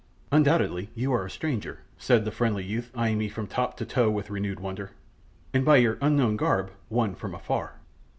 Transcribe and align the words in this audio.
"Undoubtedly 0.31 0.89
you 0.95 1.13
are 1.13 1.25
a 1.25 1.29
stranger," 1.29 1.81
said 1.95 2.25
the 2.25 2.31
friendly 2.31 2.63
youth, 2.63 2.89
eyeing 2.95 3.19
me 3.19 3.29
from 3.29 3.45
top 3.45 3.77
to 3.77 3.85
toe 3.85 4.09
with 4.09 4.31
renewed 4.31 4.59
wonder, 4.59 4.93
"and 5.53 5.63
by 5.63 5.75
your 5.75 5.99
unknown 6.01 6.35
garb 6.37 6.71
one 6.89 7.13
from 7.13 7.35
afar." 7.35 7.75